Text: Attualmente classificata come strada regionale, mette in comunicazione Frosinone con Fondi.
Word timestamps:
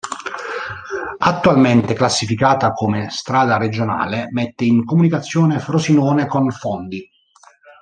Attualmente 1.19 1.93
classificata 1.93 2.71
come 2.71 3.11
strada 3.11 3.57
regionale, 3.57 4.29
mette 4.31 4.63
in 4.63 4.83
comunicazione 4.83 5.59
Frosinone 5.59 6.25
con 6.25 6.49
Fondi. 6.49 7.07